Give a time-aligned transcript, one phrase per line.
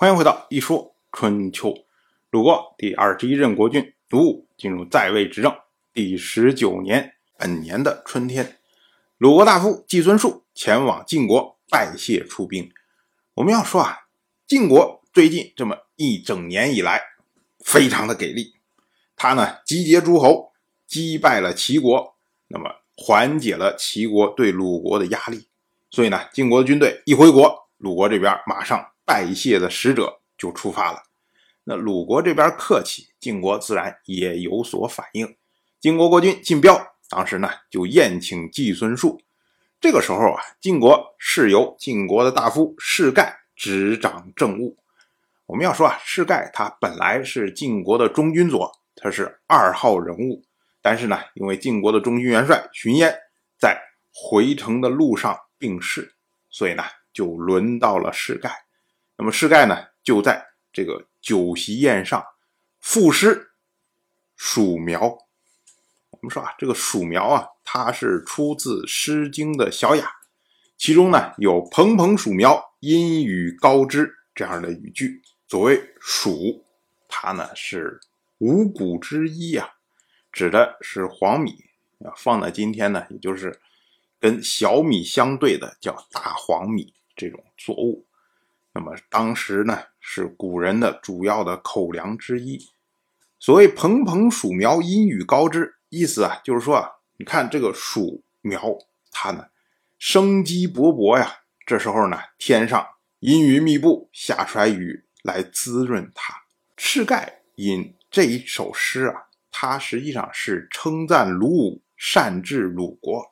[0.00, 1.68] 欢迎回到《一说春秋》。
[2.30, 5.54] 鲁国第二十一任国君鲁武进入在位执政
[5.92, 8.56] 第十九年，本年的春天，
[9.18, 12.72] 鲁国大夫季孙树前往晋国拜谢出兵。
[13.34, 13.98] 我们要说啊，
[14.46, 17.02] 晋国最近这么一整年以来，
[17.62, 18.54] 非常的给力。
[19.14, 20.52] 他呢集结诸侯，
[20.86, 22.16] 击败了齐国，
[22.48, 25.48] 那么缓解了齐国对鲁国的压力。
[25.90, 31.02] 所以呢，晋国的军队一回国，鲁国这边马上拜谢的使者就出发了。
[31.64, 35.36] 那鲁国这边客气，晋国自然也有所反应。
[35.80, 39.20] 晋国国君晋彪当时呢就宴请季孙树。
[39.80, 44.78] 这个时候啊，晋国是由晋国的大夫士盖执掌政务。
[45.46, 50.42] 我们要说啊，士盖他本来是晋国的中军佐，他是二号人物。
[50.82, 53.14] 但是呢，因为晋国的中军元帅荀嫣
[53.58, 53.80] 在
[54.12, 55.38] 回城的路上。
[55.60, 56.14] 病逝，
[56.48, 58.50] 所以呢，就轮到了士盖。
[59.20, 60.42] 那么士盖呢，就在
[60.72, 62.24] 这个酒席宴上
[62.80, 63.50] 赋诗
[64.38, 65.18] 黍苗。
[66.08, 70.10] 我们说啊，这个黍苗啊，它是出自《诗经》的小雅，
[70.78, 75.20] 其中呢有“蓬蓬黍苗，阴雨高枝”这样的语句。
[75.46, 76.62] 所谓黍，
[77.06, 78.00] 它呢是
[78.38, 79.68] 五谷之一啊，
[80.32, 81.62] 指的是黄米
[82.02, 82.14] 啊。
[82.16, 83.60] 放在今天呢，也就是。
[84.18, 88.04] 跟小米相对的叫大黄米这种作物，
[88.72, 92.58] 那么当时呢是古人的主要的口粮之一。
[93.38, 98.62] 所谓“蓬蓬黍苗，阴雨高枝”，意思啊就是说啊，你看这个黍苗，
[99.10, 99.46] 它呢
[99.98, 101.36] 生机勃勃呀。
[101.66, 102.86] 这时候呢，天上
[103.20, 106.34] 阴云密布，下出来雨来滋润它。
[106.76, 109.14] 赤盖引这一首诗啊，
[109.50, 113.22] 它实际上是称赞鲁武善治鲁国。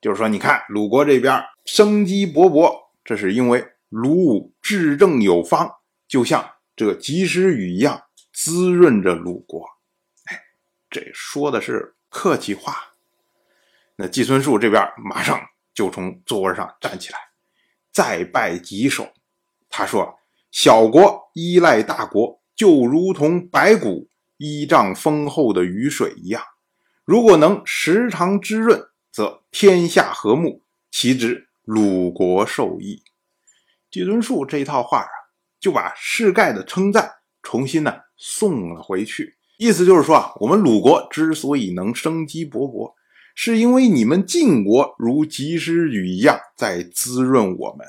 [0.00, 5.70] 就是说，你看鲁国这边生机勃勃，这是因为鲁武治政有方，
[6.06, 9.64] 就像这个及时雨一样滋润着鲁国。
[10.26, 10.38] 哎，
[10.90, 12.92] 这说的是客气话。
[13.96, 15.40] 那季孙树这边马上
[15.72, 17.18] 就从座位上站起来，
[17.90, 19.10] 再拜几首。
[19.70, 20.18] 他说
[20.52, 26.42] ：“小国依赖大国，就如同白骨依仗丰厚的雨水一样，
[27.06, 33.02] 如果能时常滋润。”则天下和睦，其之鲁国受益。
[33.96, 35.08] 季孙树这一套话啊，
[35.58, 37.10] 就把世盖的称赞
[37.42, 39.38] 重新呢送了回去。
[39.56, 42.92] 意思就是说啊，我们鲁国之所以能生机勃勃，
[43.34, 47.86] 是因为你们晋国如及时雨一样在滋润我们，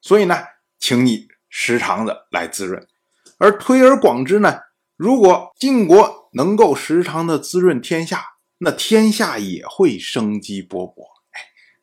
[0.00, 0.38] 所以呢，
[0.78, 2.88] 请你时常的来滋润。
[3.36, 4.58] 而推而广之呢，
[4.96, 8.24] 如果晋国能够时常的滋润天下。
[8.64, 11.02] 那天下也会生机勃勃，
[11.32, 11.40] 哎，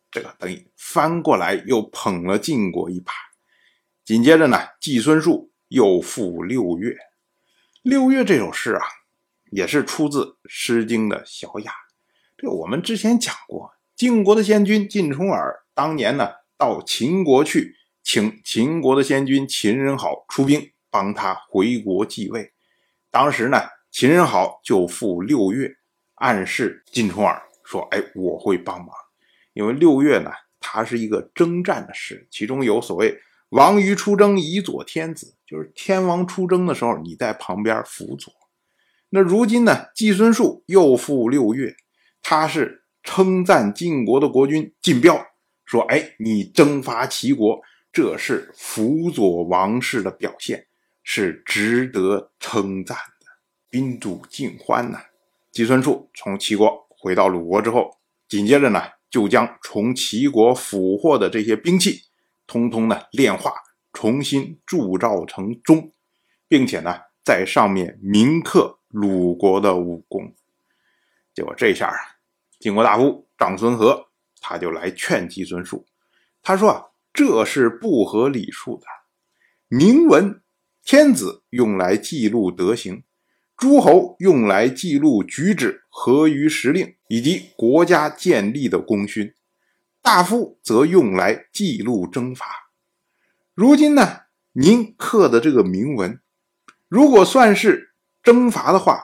[0.09, 3.11] 这个等于翻过来又捧了晋国一把。
[4.09, 6.97] 紧接着呢，季孙树又赋六月。
[7.83, 8.81] 六月这首诗啊，
[9.51, 11.71] 也是出自《诗经》的小雅。
[12.35, 22.51] 这我们之前讲过，晋国的先君晋重耳当年呢，到秦国去，请秦国的先君秦人好出兵帮他回国继位。
[23.11, 23.59] 当时呢，
[23.91, 25.71] 秦人好就赋六月。
[26.15, 28.89] 暗示晋重耳说：“哎，我会帮忙，
[29.53, 33.15] 因为六月呢，它是一个征战的事，其中有所谓
[33.49, 38.31] ‘王于出征，以佐天子’，就是天王出征的时候，你在旁边辅佐。
[39.09, 41.75] 那如今呢，季孙树又赴六月，
[42.21, 45.25] 他是称赞晋国的国君晋彪，
[45.65, 47.59] 说：‘哎，你征伐齐国，
[47.91, 50.67] 这是辅佐王室的表现，
[51.01, 53.25] 是值得称赞的。’
[53.71, 55.01] 宾主尽欢呐。”
[55.51, 57.89] 季孙树从齐国回到鲁国之后，
[58.27, 62.03] 紧接着呢，就将从齐国俘获的这些兵器，
[62.49, 63.53] 通通呢炼化，
[63.93, 65.91] 重新铸造成钟，
[66.47, 70.33] 并且呢，在上面铭刻鲁国的武功。
[71.31, 72.17] 结果这下啊，
[72.59, 74.07] 晋国大夫长孙和
[74.41, 75.85] 他就来劝季孙树，
[76.41, 78.87] 他说啊，这是不合礼数的，
[79.67, 80.41] 铭文，
[80.83, 83.03] 天子用来记录德行。
[83.55, 89.35] 诸侯用来记录举止合于时令以及国家建立的功勋，
[90.11, 92.47] 大夫则用来记录征伐。
[93.53, 94.21] 如今呢，
[94.53, 96.19] 您刻的这个铭文，
[96.87, 98.99] 如果算是征伐的话，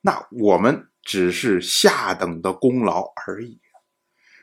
[0.00, 3.60] 那我们只是下等的功劳而已；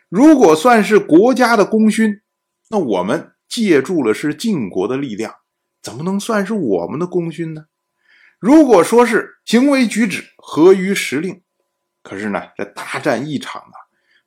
[0.07, 2.21] 如果算是国家的功勋，
[2.69, 5.36] 那我们借助了是晋国的力量，
[5.81, 7.65] 怎么能算是我们的功勋呢？
[8.39, 11.44] 如果说是行为举止合于时令，
[12.01, 13.75] 可是呢，这大战一场啊，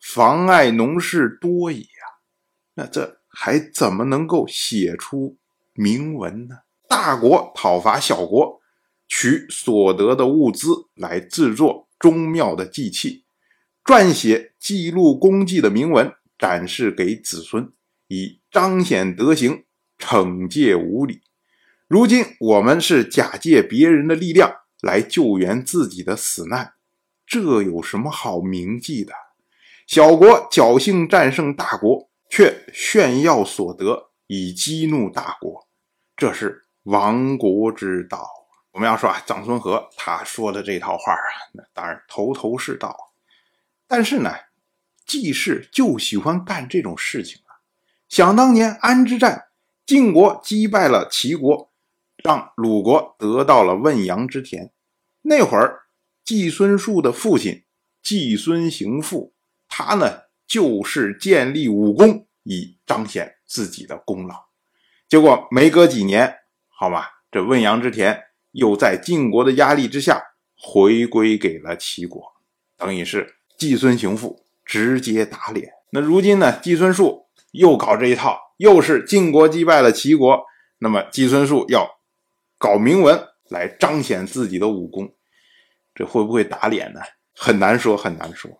[0.01, 2.05] 妨碍农事多矣啊，
[2.75, 5.37] 那这还怎么能够写出
[5.75, 6.57] 铭文呢？
[6.89, 8.61] 大国讨伐小国，
[9.07, 13.25] 取所得的物资来制作宗庙的祭器，
[13.85, 17.73] 撰写记录功绩的铭文，展示给子孙，
[18.09, 19.65] 以彰显德行，
[19.99, 21.21] 惩戒无礼。
[21.87, 26.75] 如今我们是假借别人的力量来救援自己的死难，
[27.27, 29.13] 这有什么好铭记的？
[29.91, 35.67] 小国侥幸战胜大国，却炫耀所得，以激怒大国，
[36.17, 38.25] 这是亡国之道。
[38.71, 42.97] 我们要说啊，长孙和他说的这套话啊，那当然头头是道。
[43.89, 44.31] 但是呢，
[45.05, 47.59] 季氏就喜欢干这种事情啊。
[48.09, 49.49] 想当年安之战，
[49.85, 51.73] 晋国击败了齐国，
[52.23, 54.71] 让鲁国得到了汶阳之田。
[55.23, 55.87] 那会儿，
[56.25, 57.65] 季孙树的父亲
[58.01, 59.35] 季孙行父。
[59.81, 64.35] 他呢，就是建立武功以彰显自己的功劳。
[65.09, 66.37] 结果没隔几年，
[66.69, 68.23] 好吧，这汶阳之田
[68.53, 70.23] 又在晋国的压力之下
[70.57, 72.23] 回归给了齐国，
[72.77, 75.73] 等于是季孙行父直接打脸。
[75.93, 80.45] 那如今呢，季孙树又搞这一套，又是晋国击败了齐国，
[80.79, 81.89] 那么季孙树要
[82.59, 85.13] 搞铭文来彰显自己的武功，
[85.95, 87.01] 这会不会打脸呢？
[87.35, 88.60] 很难说，很难说。